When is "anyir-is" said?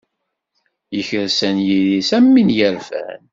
1.47-2.09